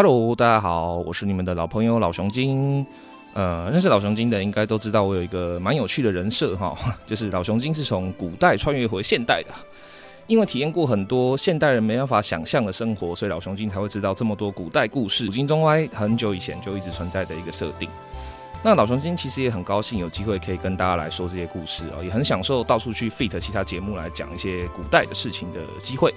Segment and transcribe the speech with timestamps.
[0.00, 2.86] Hello，大家好，我是你们的老朋友老熊精。
[3.34, 6.72] 呃，认识老熊精的应该都知道，我有一个蛮有趣的人设哈，
[7.04, 9.52] 就是老熊精是从古代穿越回现代的。
[10.28, 15.26] 因为体验过很多现代人没办法想象的生活，所以老熊精才会知道这么多古代故事。
[15.26, 17.88] 古今中外很久以前就一直存在的一个设定。
[18.62, 26.14] 那老熊精其实也很高兴有机会可以跟大家来说这些故事啊，也很享受到处去 fit 其他节目来讲一些古代的事情的机会。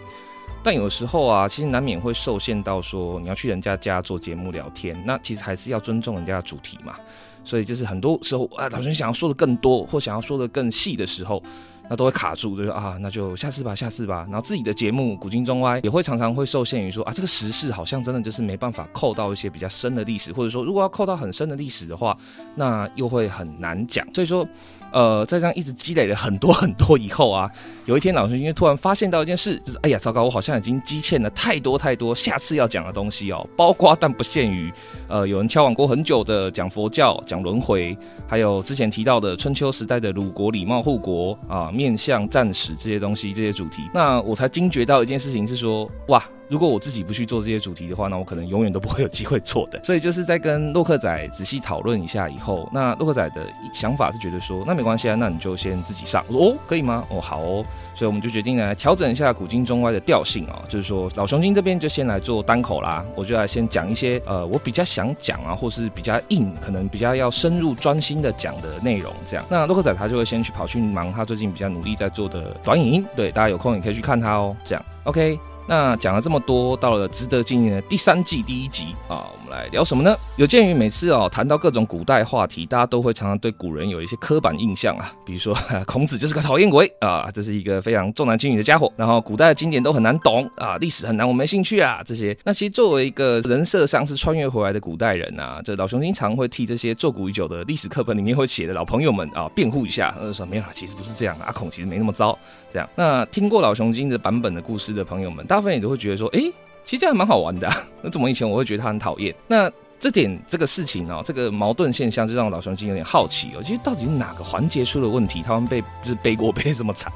[0.63, 6.95] 但有时候啊，其实难免会受限到说你要去人家家做节目聊天，那其实还是要尊重人家的主题嘛。
[7.43, 11.41] 所以就是很多时候啊，老熊想要说的更多或想要说的更细的时候。
[11.91, 14.25] 那都会卡住，就说啊，那就下次吧，下次吧。
[14.29, 22.17] 然后自己的节目《古今中外》也会常常会受限于说啊，这个时事好像真的就是没办法扣到一些比较深的历史，或者说如果要扣到很深的历史的话，
[22.55, 24.07] 那又会很难讲。
[24.13, 24.47] 所以说，
[24.93, 27.51] 呃，在这样一直积累了很多很多以后啊，
[27.83, 34.71] 有一天老师因为突然发现到一件事，就是哎呀，糟糕，我好像已经积欠了太多太多下次要讲的东西哦，包括但不限于，
[35.09, 37.97] 呃，有人敲碗过很久的讲佛教、讲轮回，
[38.29, 41.69] 还有之前提到的春秋时代的鲁国礼貌护国啊。
[41.81, 46.23] 面向战史这些东西，这些主题，那我才惊觉到一件事情是说，哇。
[46.51, 49.79] 如果我自己不去做这些主题的话，那我可能永远都不会有机会做的。
[49.85, 56.21] 所以就是在跟洛克仔仔细讨论一下以后，那洛克仔的想法是觉得说，那没关系啊，那你就先自己上。
[56.27, 57.05] 我说哦，可以吗？
[57.09, 57.65] 哦，好哦。
[57.95, 69.45] 所以我们就决定来调整一下古今中外的调性啊，就是说老熊精这边就先来做单口啦，我就来先讲一些呃我比较想讲啊，或是比较硬，可能比较要深入专心的讲的内容这样。
[69.49, 74.53] 那洛克仔他就会先去跑去忙他最近比较努力在做的短影音，对，大家有空也可以去看他哦。
[74.65, 75.39] 这样，OK。
[75.71, 80.15] 那讲了这么多，到了值得纪念的第三季第一集啊，来聊什么呢？
[80.37, 85.55] 有鉴于每次哦谈到各种古代话题，大家都会常常对古人有一些刻板印象啊，比如说
[85.85, 92.35] 孔子就是个讨厌鬼啊，这是一个非常重男轻女的家伙，然后古代的经典都很难懂啊，历史很难，我没兴趣啊，这些。
[92.43, 102.37] 那其实作为一个人设上是穿越回来的古代人啊，这老熊经常会替这些做古已久的历史课本里面会写的老朋友们啊辩护一下，就说没有啦，其实不是这样，阿孔其实没那么糟。
[102.71, 107.75] 这样，那听过老熊精的版本的故事的朋友们，大部分也都会觉得说，哎、欸，其实这样蛮好玩的、啊。
[108.01, 109.33] 那怎么以前我会觉得他很讨厌？
[109.47, 113.61] 那这点这个事情哦，这个矛盾现象就让老熊精有点好奇哦。
[113.63, 115.43] 其实到底哪个环节出了问题？
[115.43, 117.11] 他们被就是背锅背这么惨？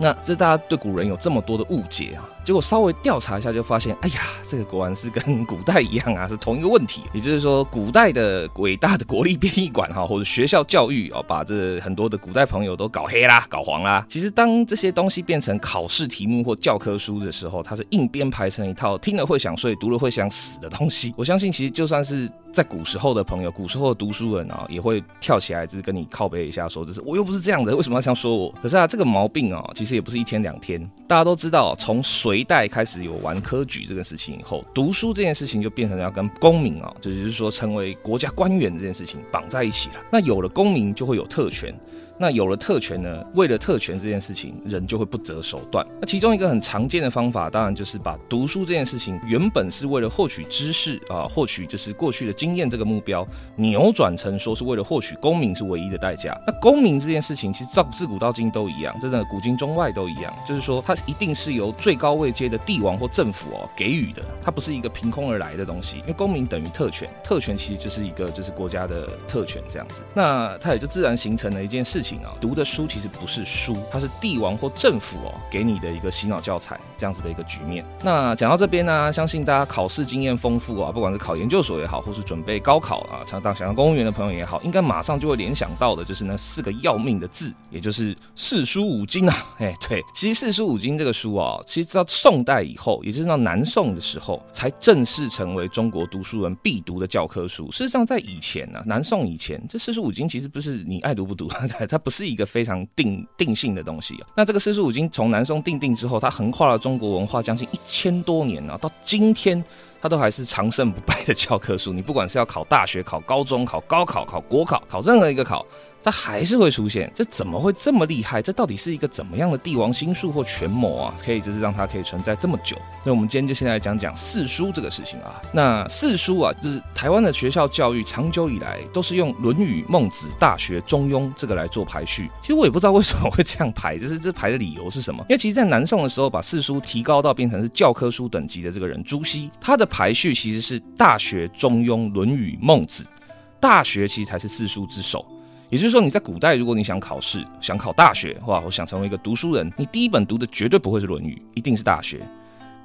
[0.00, 2.28] 那这大家对古人有这么多的误解啊。
[2.44, 7.02] 结果稍微调查一下，就发现，哎呀，这个果然是跟古代一样啊，是同一个问题。
[7.12, 14.06] 也就是说，古代的伟大的国立编译馆哈，或者学校教育哦，把这很多的古代朋友都搞黑啦、搞黄啦。
[14.08, 21.12] 其实，当这些东西变成考试题目或教科书的时候，它是硬编排成一套听了会想睡、读了会想死的东西。
[21.18, 22.26] 我相信，其实就算是
[22.58, 30.84] 在古时候的朋友、古时候的读书人啊，也会跳起来，就是跟你靠背一下，说：“就是我又不是这样的，为什么要这样说我？”可是啊，这个毛病啊，其实也不是一天两天。
[31.06, 39.94] 大家都知道，从隋代开始有玩科举这件事情以后，读书这件事情就变成要跟功名啊，就是说成为国家官员这件事情绑在一起了。
[40.10, 41.72] 那有了功名，就会有特权。
[42.18, 43.24] 那有了特权呢？
[43.34, 45.86] 为了特权这件事情，人就会不择手段。
[46.00, 53.24] 那其中一个很常见的方法，当然就是把读书这件事情，原本是为了获取知识啊，获取就是过去的经验这个目标，
[53.54, 56.36] 扭转成说是为了获取功名是唯一的代价。
[56.44, 65.98] 那功名这件事情，其实照自古到今都一样，真的古今中外都一样，就是说它一定是由最高位阶的帝王或政府哦给予的，它不是一个凭空而来的东西。
[65.98, 72.07] 因为功名等于特权，特权其实就是一个就是国家的特权这样子，那它也就自然形成了一件事情。
[72.40, 77.84] 读的书其实不是书，它是帝王或政府哦给你的一个洗脑教材，这样子的一个局面。
[78.02, 89.34] 那讲到这边呢、相信大家考试经验丰富啊，不管是考研究所也好，或是准备高考啊，想当想当公务员的朋友也好，应该马上就会联想到的就是那四个要命的字，也就是四书五经啊。
[89.58, 97.70] 哎，对，其实四书五经这个书啊，其实到宋代以后，也就是到南宋的时候，才正式成为中国读书人必读的教科书。
[97.72, 104.26] 事实上，在以前呢、啊，南宋以前，这四书五经其实不是你爱读不读，它 不是一个非常定定性的东西啊。
[104.36, 109.62] 那这个四书五经从南宋定定之后，它横跨了中国文化将近一千多年呢，到今天
[110.00, 111.92] 它都还是长盛不败的教科书。
[111.92, 115.64] 你不管是要考大学、考高中、考高考、考国考、 考任何一个考。
[116.00, 118.40] 它还是会出现，这怎么会这么厉害？
[118.40, 121.14] 这到底是一个怎么样的帝王心术或权谋啊？
[121.22, 122.76] 可以就是让它可以存在这么久。
[123.02, 125.42] 所以，我们今天就先来讲讲四书这个事情啊。
[125.52, 132.30] 那四书啊，就是台湾的学校教育长久以来都是用《论语》《孟子》《大学》《中庸》这个来做排序。
[132.40, 135.26] 其实我也不知道为什么会这样排，就是这排的理由是什么？
[135.28, 143.02] 因为其实，在南宋的时候，把四书提高到变成是教科书等级的这个人朱熹，他的排序其实是《大学》《中庸》《论语》《孟子》，
[143.58, 145.26] 《大学》其实才是四书之首。
[145.70, 152.18] 也就是说，你在古代，如果你想考试，想考大学，哇，我想成为一个读书人，你第一本读的绝对不会是《论语》，一定是《大学》。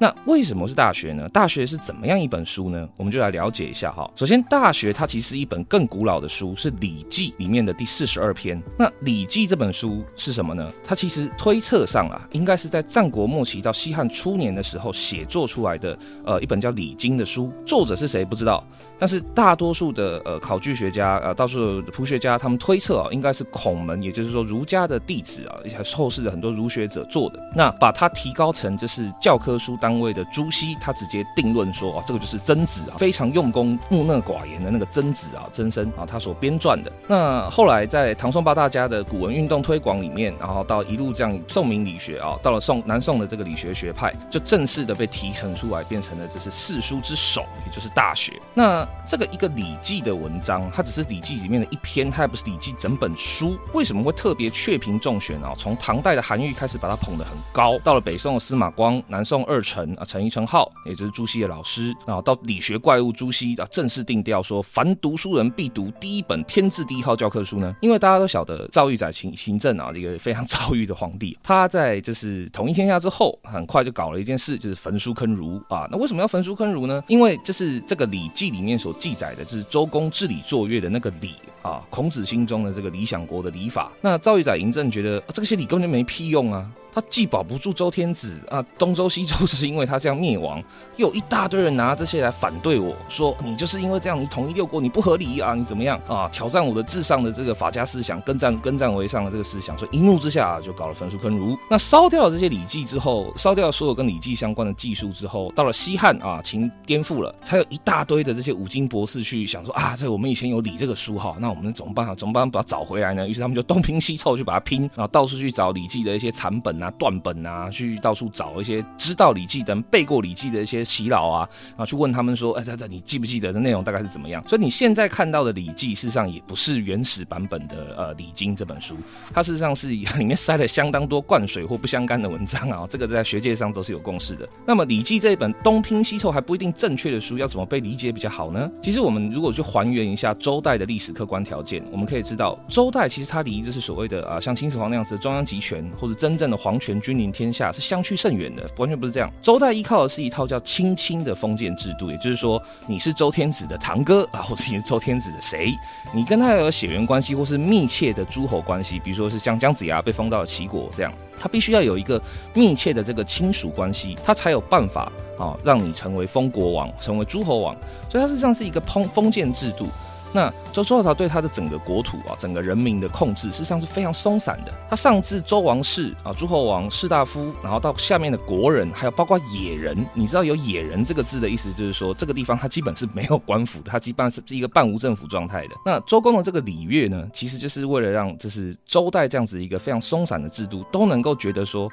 [0.04, 1.30] 那为什么是《大学》呢？
[1.32, 2.86] 《大学》是怎么样一本书呢？
[2.98, 4.12] 我们就来了解一下哈。
[4.18, 8.62] 首先，《大学》它其实是一本更古老的书，是《礼记》里面的第四十二篇。
[8.78, 10.70] 那《礼记》这本书是什么呢？
[10.84, 17.50] 它其实推测上啊，应该是在战国末期到西汉初年的时候写作出来的，呃，一本叫《礼经》的书。
[17.66, 18.62] 作者是谁不知道，
[19.04, 25.60] 但是大多数的呃考据学家、呃，到处的谱学家，他们推测啊，应该是孔门，也就是说儒家的弟子啊，
[25.94, 27.38] 后世的很多儒学者做的。
[27.54, 36.90] 那把它提高成就是教科书单位的朱熹，他直接定论说啊，这个就是曾子啊，非常用功、木讷寡言的那个曾子啊，曾参啊，他所编撰的。
[37.06, 48.32] 那后来在唐宋八大家的古文运动推广里面，然后到一路这样宋明理学啊，到了宋南宋的这个理学学派，就正式的被提成出来，变成了这是四书之首，也就是《大学》。
[48.54, 53.58] 那这个一个《礼记》的文章，它只是《礼记》里面的一篇，它也不是《礼记》整本书。
[53.74, 55.54] 为什么会特别确评中选啊？
[55.58, 67.76] 从唐代的韩愈开始把它捧得很高，到了北宋的司马光、南宋二陈啊，陈澄浩，也就是朱熹的老师，然后到理学怪物朱熹啊，正式定调说，凡读书人必读第一本天字第一号教科书呢。
[67.82, 75.88] 因为大家都晓得赵玉载行行政啊，一个非常躁郁的皇帝，他在就是统一天下之后，很快就搞了一件事，就是焚书坑儒啊。
[75.92, 77.04] 那为什么要焚书坑儒呢？
[77.08, 83.90] 因为这是这个《礼记》里面所记载的，就是周公治理作乐的那个礼啊，孔子心中的这个理想国的礼法。
[84.02, 86.70] 那赵玉载嬴政觉得、啊、这些礼根本就没屁用啊。
[86.94, 90.62] 他既保不住周天子啊，东周西周只是因为他这样灭亡，
[90.98, 96.30] 又有一大堆人拿这些来反对我说，你就是因为这样，你统一六国你不合理啊，你怎么样啊？
[96.32, 101.58] 挑战我的至上的这个法家思想，跟战跟战为上的这个思想，所以一怒之下就搞了焚书坑儒。
[101.68, 112.14] 那烧掉了这些礼记之后，烧掉所有跟礼记相关的技术之后，到了西汉啊，秦颠覆了，才有一大堆的这些五经博士去想说啊，这我们以前有礼这个书哈，那我们怎么办啊？
[112.14, 113.28] 怎么办把它找回来呢？
[113.28, 116.83] 于是他们就东拼西凑去把它拼，然后到处去找礼记的一些残本。
[116.84, 128.98] 啊，断本啊，去到处找一些知道《礼记》的、背过《礼记》的一些耆老啊，然后去问他们说：“哎，这这，你记不记得的内容大概是怎么样？”所以你现在看到的《礼记》事实上也不是原始版本的呃《礼经》这本书，
[129.34, 129.88] 它事实上是
[130.18, 132.86] 里面塞了相当多灌水或不相干的文章啊。
[132.90, 134.48] 这个在学界上都是有共识的。
[134.66, 138.70] 那么《礼记》这一本东拼西凑还不一定正确的书，要怎么被理解比较好呢？
[138.82, 146.73] 其实我们如果去还原一下周代的历史客观条件，我们可以知道，周代其实它离就是所谓的啊，像秦始皇那样子的中央集权或者真正的皇。
[146.74, 149.32] 皇权君临天下是相去甚远的，完全不是这样。
[149.44, 155.72] 周代依靠的是一套叫亲亲的封建制度，也就是说，你是周天子的堂哥啊，或者你是周天子的谁，
[156.12, 162.20] 你跟他有血缘关系或是密切的诸侯关系，比如说是像姜子牙被封到了齐国这样，他必须要有一个
[162.56, 167.78] 密切的这个亲属关系，他才有办法啊让你成为封国王，成为诸侯王。
[168.10, 169.88] 所以它实际上是一个封封建制度。
[170.34, 174.74] 那周周朝对他的整个国土啊，整个人民的控制，事实上是非常松散的。
[174.90, 179.96] 他上至周王室啊，诸侯王、士大夫，然后到下面的国人，还有包括野人。
[180.14, 185.76] 你知道有“野人”这个字的意思，就是说这个地方它基本是没有官府的，它基本上是一个半无政府状态的。
[185.86, 191.88] 那周公的这个礼乐呢，其实就是为了让就是周代这样子一个非常松散的制度，都能够觉得说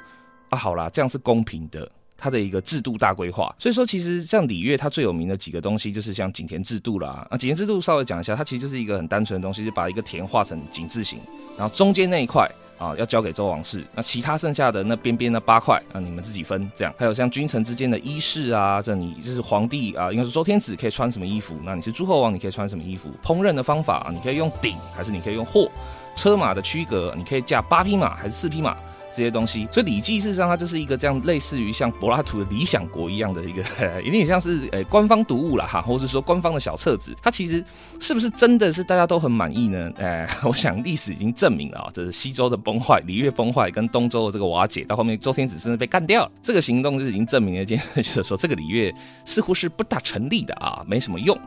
[0.49, 1.87] 啊，好啦，这样是公平的。
[2.21, 7.27] 它的一个制度大规划，所以说其实像礼乐，它最有名的几个东西就是像井田制度啦。
[7.31, 11.19] 啊，井田制度稍微讲一下，它其实就是一个很单纯的东西，就把一个田画成井字形，
[11.57, 12.47] 然后中间那一块
[12.77, 16.93] 啊要交给周王室，那其他剩下的那边边的八块啊你们自己分这样。
[16.95, 23.09] 还有像君臣之间的衣饰啊，这你就是皇帝啊，应该是周天子可以穿什么衣服，那你是诸侯王你可以穿什么衣服。
[23.23, 25.67] 烹饪的方法，你可以用鼎还是你可以用货。
[26.13, 28.77] 车马的区隔，你可以驾八匹马还是四匹马。
[29.11, 33.63] 这些东西，所以《礼记》事实上它就是一个这样类似于像柏拉图的理想国一样的一个，
[34.03, 37.15] 有点像是呃官方读物了哈，或者说官方的小册子。
[37.21, 37.63] 它其实
[37.99, 39.91] 是不是真的是大家都很满意呢？
[39.97, 48.93] 哎， 我想历史已经证明了啊，这是西周的崩坏、礼乐崩坏跟东周的这个瓦解，到后面周天子甚至被干掉了，这个行动就已经证明了一件事，就是说这个礼乐
[49.25, 51.37] 似乎是不大成立的啊，没什么用，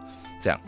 [0.43, 0.61] 这样。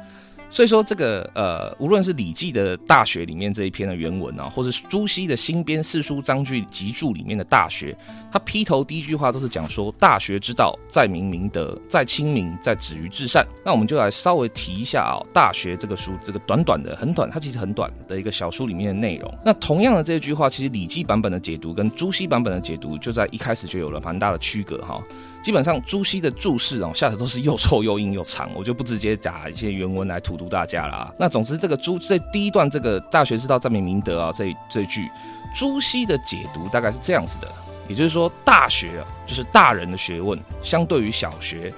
[0.48, 7.92] 所以说，这个呃，无论是《礼记》的《大学》里面这一篇的原文啊，或是朱熹的新编《四书章句集注》里面的《大学》，
[8.32, 19.32] 他劈头第一句话都是讲说：“大学之道，在明明德，在亲民，在止于至善。”那我们就来稍微提一下啊，《大学》这个书，这个短短的、很短，它其实很短的一个小书里面的内容。
[19.44, 25.02] 那同样的这句话，其实《礼记》版本的解读跟朱熹版本的解读，就在一开始就有了蛮大的区隔哈。
[25.46, 31.14] 基本上朱熹的注释啊，下的都是又臭又硬又长，我就不直接打一些原文来荼毒大家了啊。
[31.16, 35.08] 那总之，这个朱这第一段这个“大学之道，在明明德”啊，这这句
[35.54, 37.46] 朱熹的解读大概是这样子的，
[37.86, 41.72] 也就是说，大学啊就是大人的学问，相对于小学，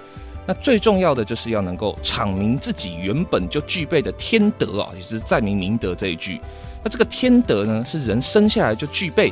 [0.46, 6.40] 那最重要的就是要能够阐明自己原本就具备的天德啊，也就是在明明德这一句。
[6.82, 9.30] 那这个天德呢，是人生下来就具备。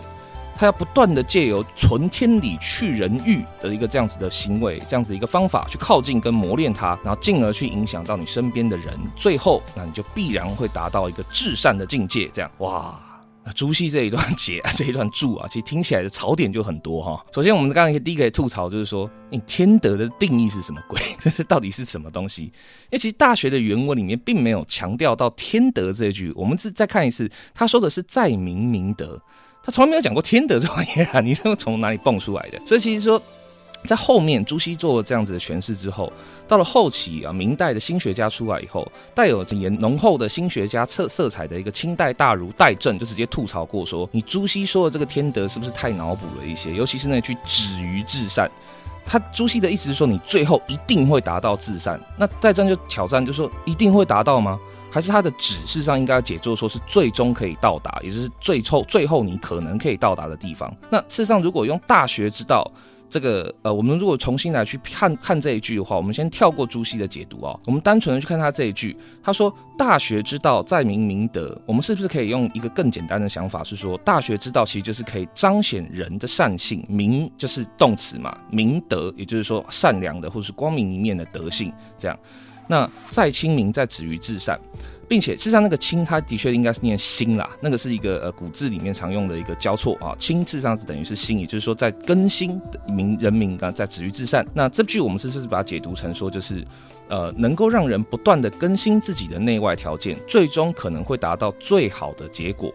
[0.57, 12.29] 他要不断的借由存天理去人欲的一个这样子的行为，这样子一个方法去靠近跟磨练他，然后进而去影响到你身边的人，最后那你就必然会达到一个至善的境界。
[12.33, 12.99] 这样哇。
[13.55, 17.25] 朱熹这一段解这一段注啊，其实听起来的槽点就很多哈。
[17.33, 21.01] 首先，我们刚刚第一个吐槽就是说，你天德的定义是什么鬼？
[21.21, 22.43] 这是到底是什么东西？
[22.43, 22.51] 因
[22.91, 26.33] 为其实《大学》的原文里面并没有强调到天德这句。
[26.35, 29.17] 我们是再看一次，他说的是在明明德，
[29.67, 31.21] 他从来没有讲过天德这玩意儿啊！
[31.21, 32.59] 你是从哪里蹦出来的？
[32.65, 33.21] 所以其实说。
[33.85, 36.13] 在后面，朱熹做了这样子的诠释之后，
[36.49, 46.75] 到了后期啊，明代的新学家出来以后，带有严浓厚的新学家色色彩的一个清代大儒戴震，就直接吐槽过说：“你朱熹说的这个天德是不是太脑补了一些？
[46.75, 48.51] 尤其是那句‘止于至善’，
[49.07, 52.01] 他朱熹的意思是说，你最后一定会达到至善。
[52.19, 54.59] 那戴震就挑战，就说一定会达到吗？
[54.97, 60.75] 还是他的‘指’事实上应该要解作说是最终可以到达，也就是最后最后你可能可以到达的地方。
[60.89, 62.67] 那事实上，如果用大学之道。
[63.09, 82.19] 这个呃，我们如果重新来去看看这一句的话，我们先跳过朱熹的解读哦，我们单纯的去看他这一句，他说“大学之道，在明明德”，我们是不是可以用一个更简单的想法，是说“大学之道”其实就是可以彰显人的善性，明就是动词嘛，明德也就是说善良的或是光明一面的德性，这样。
[82.67, 84.59] 那在清明，在止于至善。
[85.09, 94.45] 并且，事实上，那个“清”它的确应该是念“心”啦，那个是一个呃古字里面常用的一个交错啊，“清”字上是等于是“心”，也就是说，在更新民人民啊，在止于至善。
[94.53, 96.65] 那这句我们是是把它解读成说，就是
[97.09, 102.75] 呃，能够让人不断的更新自己的内外条件，最终可能会达到最好的结果。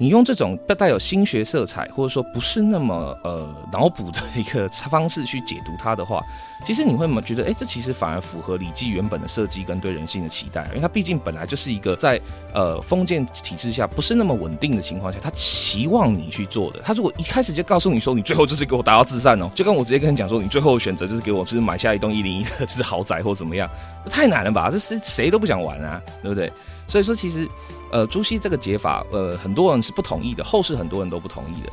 [0.00, 6.24] 你用这种不带有心学色彩，或者说不是那么呃脑补的一个方式去解读它的话，
[6.64, 12.18] 其实你会觉得，哎，这其实反而符合《礼记》原本的设计跟对人性的期待，因为它毕竟本来就是一个在
[12.54, 16.80] 呃封建体制下不是那么稳定的情况下，他期望你去做的。
[16.82, 23.68] 他如果一开始就告诉你说，你最后就是给我达到至善哦，就跟我直接跟你讲说，你最后选择就是给我就是买下一栋一零一的是豪宅或怎么样，
[24.06, 24.70] 太难了吧？
[24.70, 26.50] 这是谁都不想玩啊，对不对？
[26.88, 27.46] 所以说，其实。
[27.92, 31.70] 呃，朱熹这个解法，呃，很多人不同意的，后世很多人都不同意的。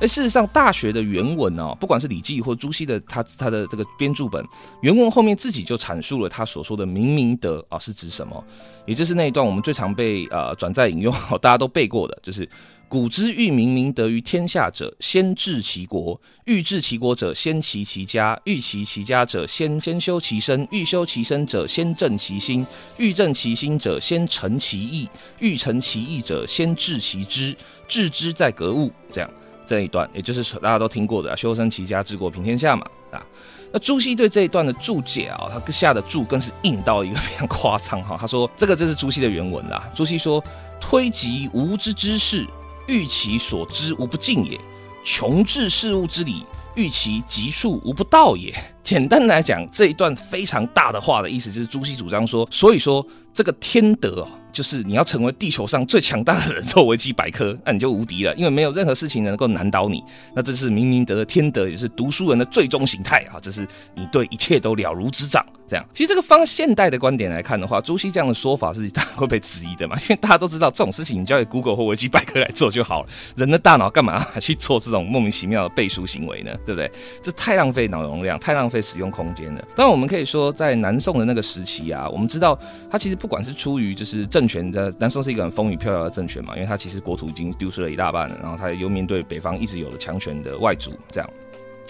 [0.00, 4.42] 而事实上，《大学》的原文哦，不管是《礼记》或朱熹的他他的这个编著本
[4.80, 8.42] 原文后面自己就阐述了他所说的“明明德”啊是指什么，
[8.86, 12.48] 也就是那一段我们最常被呃转载引用， 大家都背过的，就是。
[12.90, 22.66] 古之欲明明德于天下者，先治其国；欲治其国者，先齐其家；欲齐其家者，先先修其身；欲修其身者，先正其心；
[22.98, 27.56] 欲正其心者，先诚其意；欲诚其意者，先治其知。
[27.86, 28.90] 治之在格物。
[29.12, 29.30] 这样
[29.64, 33.24] 这一段，也就是大家都听过的“修身齐家治国平天下”嘛啊。
[33.72, 38.16] 那朱熹对这一段的注解啊，他下的注更是硬到一个非常夸张哈。
[38.20, 40.42] 他说：“这个就是朱熹的原文啦。”朱熹说
[40.82, 42.44] ：“推及无知之事。”
[42.90, 44.60] 欲其所知无不尽也，
[45.04, 46.44] 穷至事物之理，
[46.74, 48.52] 欲其极数无不道也。
[48.82, 54.30] 简单来讲，这一段非常大的话的意思就是朱熹主张说，所以说这个天德啊。
[54.52, 60.02] 就是你要成为地球上最强大的人做维基百科，那你就无敌了，因为没有任何事情能够难倒你。
[60.34, 63.38] 那这是明明德的天德，也是读书人的最终形态啊！
[63.40, 65.46] 这是你对一切都了如指掌。
[65.68, 73.08] 这样，其实这个放现代的观点来看的话，朱熹这样的说法是当然会被质疑的嘛，因为大家都知道这种事情你交给 Google 或维基百科来做就好了。
[73.36, 76.50] 人的大脑干嘛去做这种莫名其妙的背书行为呢？
[76.66, 76.90] 对不对？
[77.22, 79.60] 这太浪费脑容量，太浪费使用空间的。
[79.74, 82.58] 当然，我们可以说在南宋的那个时期啊，我们知道
[82.88, 91.30] 它其实不管是出于就是政权的南宋是一个很风雨飘摇的政权嘛，因为它其实国土已经丢失了一大半了，然后它又面对北方一直有了强权的外族，这样。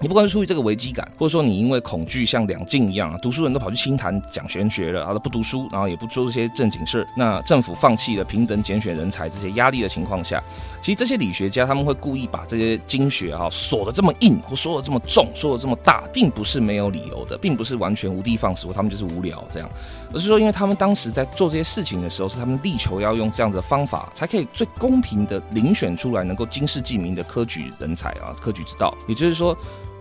[0.02, 7.06] 你不管是出于这个危机感，或者说你因为恐惧，像两晋一样，读书人都跑去清谈讲玄学了，然后不读书，然后也不做这些正经事。
[7.14, 10.42] 那政府放弃了平等拣选人才这些压力的情况下，
[10.80, 19.68] 其实这些理学家他们会故意把这些经学啊锁得这么硬，或说得这么重，说得这么大，并不是没有理由的，并不是完全无的放矢，或他们就是无聊这样，
[20.14, 29.54] 而是说因为他们当时在做这些事情的时候，是他们力求要用这样子的方法，才可以最公平的遴选出来能够经世济民的科举人才啊，科举之道，也就是说。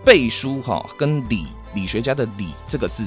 [0.04, 3.04] 背书哈，跟理理学家的理这个字，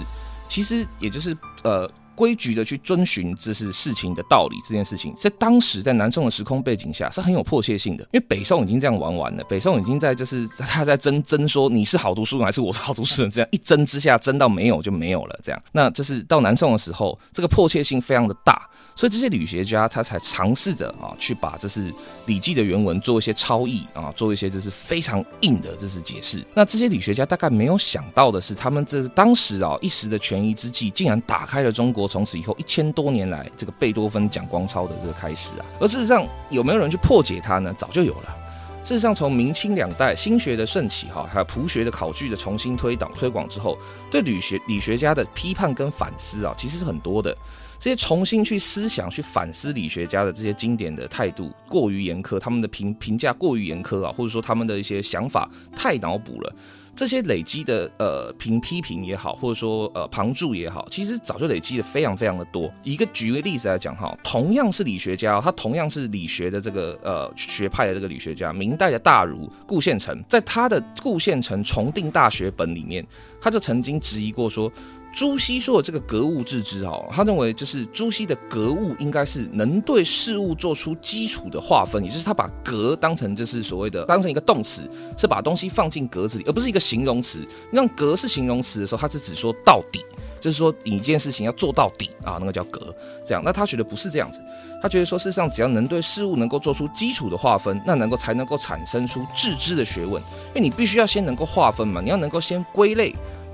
[0.47, 4.57] 其实也就是呃规矩的去遵循，这是事情的道理。
[4.67, 15.39] 这件事情在当时在南宋的时空背景下是很有迫切性的，因为北宋已经这样玩完了，北宋已经在就是他在争争说你是好读书人还是我是好读书人，这样一争之下争到没有就没有了。
[15.43, 18.69] 这样，那这是到南宋的时候，这个迫切性非常的大。
[18.95, 21.91] 所以这些理学家他才尝试着啊，去把这是
[22.27, 26.45] 《礼记》的原文做一些超译啊，做一些这是非常硬的这是解释。
[26.53, 35.65] 那这些理学家大概没有想到的是，他们这当时啊一时的权宜之计，竟然打开了中国从此以后一千多年来这个贝多芬讲光超的这个开始啊。
[35.79, 37.73] 而事实上有没有人去破解它呢？
[37.77, 38.37] 早就有了。
[38.83, 43.77] 事实上，从明清两代心学的盛起哈，还有朴学的考据的重新推导推广之后，
[44.11, 47.33] 对理学理学家的批判跟反思啊，其实是很多的。
[47.79, 56.53] 这些重新去思想、去反思理学家的这些经典的态度过于严苛，他们的评评价过于严苛啊，或者说他们的一些想法太脑补了。
[56.95, 62.71] 这些累积的呃评批评也好，或者说呃旁注也好，其实早就累积的非常非常的多。
[62.83, 73.05] 一个举个例子来讲哈，同样是理学家，他同样是理学的这个呃学派的这个理学家，明代的大儒顾宪成，在他的顾宪成重订大学本里面，
[73.41, 74.71] 他就曾经质疑过说。
[75.13, 87.47] 朱熹说的这个格物致知哦，他认为就是朱熹的格物应该是能对事物做出基础的划分，也就是他把格当成就是所谓的当成一个动词，是把东西放进格子里，而不是一个形容词。
[87.71, 90.03] 让格是形容词的时候，他是只说到底，
[90.41, 92.93] 就是说你一件事情要做到底啊，那个叫格。
[93.23, 94.41] 这样，那他觉得不是这样子，
[94.81, 100.19] 他觉得说事实上只要能对事物能够做出基础的划分，那能够才能够产生出致知的学问，
[100.55, 103.13] 因为你必须要先能够划分嘛，你要能够先归类。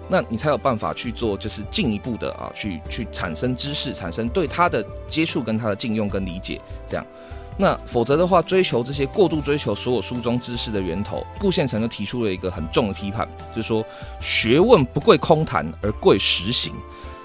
[0.10, 7.06] 那你才有办法去做，就是进一步的啊，去去产生知识，产生对他的接触跟他的禁用跟理解，这样。
[7.58, 13.86] 那否则的话，追求这些过度追求所有书中知识的源头，顾宪成就提出了一个很重的批判，就是说
[14.20, 16.74] 学问不贵空谈，而贵实行。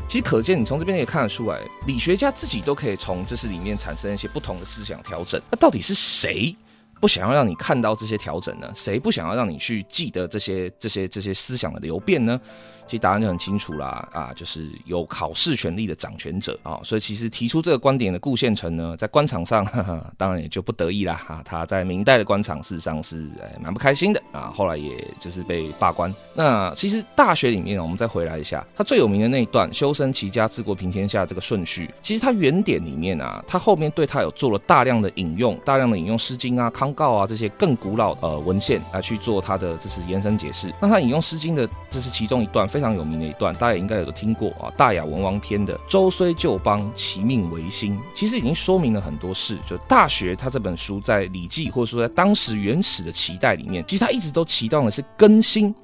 [0.07, 5.41] 其实可见，你从这边也看得出来，理学家自己都可以从这是里面产生一些不同的思想调整。
[5.51, 6.55] 那到底是谁？
[7.01, 8.71] 不想要让你看到这些调整呢？
[8.75, 12.41] 谁不想要让你去记得这些这些这些思想的流变呢？
[12.87, 26.15] 其实答案就很清楚啦，啊，就是有考试权力的掌权者啊，所以其实提出这个观点的顾宪成呢，在官场上，呵 呵当然也就不得意啦啊，他在明代的官场事实上是哎蛮不开心的啊，后来也就是被罢官。
[26.35, 40.73] 那其实《大学》里面，我们再回来一下，他最有名的那一段“修身齐家治国平天下”这个顺序，其实他原点里面啊，他后面对他有做了大量的引用，大量的引用《诗经》啊、《康告》啊这些更古老呃文献来去做他的这是延伸解释。
[40.81, 42.67] 那他引用《诗经》的这是其中一段。
[42.67, 49.59] 非常有名的一段，大家也应该有听过啊，《大雅文王篇》的“周虽旧邦，其命维新”，其实已经说明了很多事。
[49.69, 55.75] 就《大学》他这本书在《礼记》或者说在当时原始的期待里面，其实他一直都期待的是更新，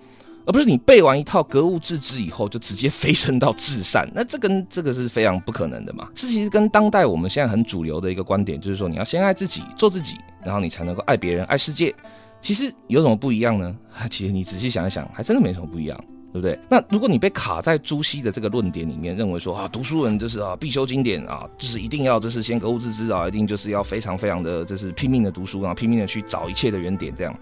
[0.50, 4.04] 而不是你背完一套格物致知以后就直接飞升到至善。
[4.12, 6.08] 那这跟这个是非常不可能的嘛。
[6.12, 11.94] 这其实跟当代我们现在很主流的一个观点，就是说你要先爱自己，做自己，然后你才能够爱别人、爱世界。
[12.40, 13.76] 其实有什么不一样呢？
[14.10, 15.96] 其实你仔细想一想，还真的没什么不一样。
[16.32, 16.56] 对不对？
[16.68, 27.36] 那如果你被卡在朱熹的这个论点里面，认为说啊，读书人就是啊，必修经典啊，就是一定要就是先格物致知啊，一定就是要非常非常的就是拼命的读书，然后拼命的去找一切的原点这样，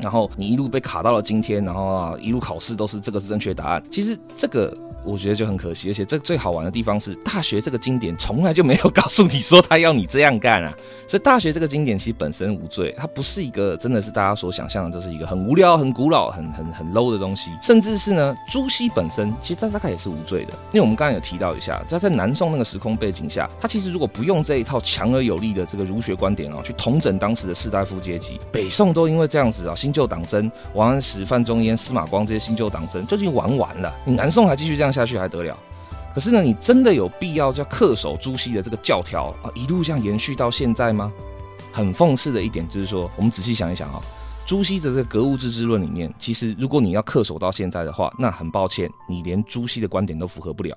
[0.00, 3.82] 然后你一路被卡到了今天，然后一路考试都是这个是正确答案。
[3.90, 10.72] 其实这个我觉得就很可惜，而且这最好玩的地方是，《大学》这个经典从来就没有告诉你说他要你这样干啊。
[11.06, 17.50] 所以《大学》这个经典其实本身无罪，它不是一个真的是大家所想象的，这是一个很无聊、很古老、很很很 low 的东西。
[17.62, 33.92] 甚至是呢，朱熹本身其实他大概也是无罪的，因为我们刚刚有提到一下，他在南宋那个时空背景下，他其实如果不用这一套强而有力的这个儒学观点啊，去统整当时的士大夫阶级，北宋都因为这样子啊，新旧党争，王安石、范仲淹、司马光这些新旧党争就已经玩完了。
[34.04, 35.58] 你南宋还继续这样下去还得了？
[36.14, 41.12] 可是呢，你真的有必要叫恪守朱熹的这个教条啊，一路这样延续到现在吗？
[41.72, 44.02] 很讽刺的一点就是说，我们仔细想一想啊，
[44.44, 50.76] 朱熹的这格物致知论里面，其实如果你要恪守到现在的话，那很抱歉，你连朱熹的观点都符合不了，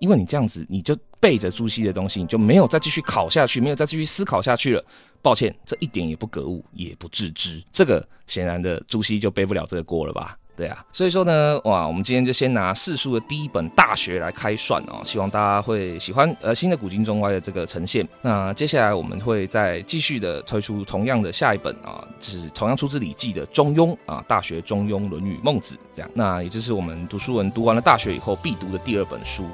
[0.00, 4.84] 因为你这样子你就背着朱熹的东西，你就没有再继续考下去，没有再继续思考下去了。
[5.22, 10.36] 抱歉，这一点也不格物，也不致知，这个显然的朱熹就背不了这个锅了吧？
[10.56, 18.06] 对啊，所以说呢，哇，我们今天就先拿四书的第一本《大学》来开涮哦，希望大家会喜欢呃新的古今中外的这个呈现。
[18.22, 26.10] 那接下来我们会再继续的推出同样的下一本啊，是同样出自《礼记》的《中庸》啊，《大学》《中庸》《论语》《孟子》这样。
[26.14, 29.44] 那也就是我们读书人读完了《大学》以后必读的第二本书。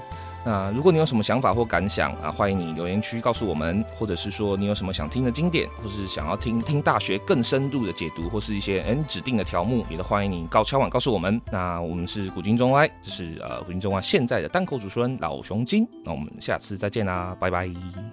[0.45, 11.41] 那如果你有什么想法或感想啊，欢迎你留言区告诉我们，或者是说你有什么想听的经典，或是想要听听大学更深度的解读，或是一些嗯指定的条目，也都欢迎你告敲碗告诉我们。
[11.53, 18.11] 那我们是古今中外，这是呃古今中外现在的单口主持人老熊精，那我们下次再见啦，拜拜。